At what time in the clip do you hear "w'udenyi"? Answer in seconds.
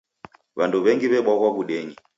1.55-1.95